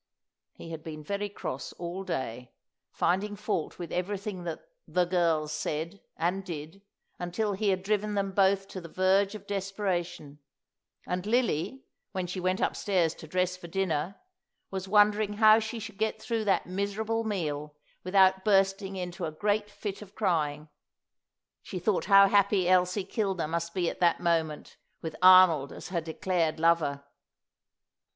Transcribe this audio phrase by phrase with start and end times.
[0.55, 2.49] He had been very cross all day,
[2.91, 6.81] finding fault with everything that "the girls" said and did,
[7.19, 10.39] until he had driven them both to the verge of desperation;
[11.05, 11.83] and Lily,
[12.13, 14.15] when she went upstairs to dress for dinner,
[14.71, 19.69] was wondering how she should get through that miserable meal without bursting into a great
[19.69, 20.67] fit of crying.
[21.61, 26.01] She thought how happy Elsie Kilner must be at that moment with Arnold as her
[26.01, 27.03] declared lover.